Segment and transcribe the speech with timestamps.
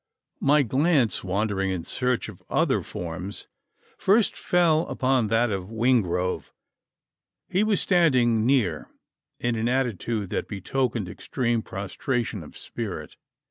[0.39, 3.47] My glance, wandering in search of other forms,
[3.99, 6.51] first fell upon that of Wingrove.
[7.47, 8.89] He was standing near,
[9.39, 13.15] in an attitude that betokened extreme prostration of spirit.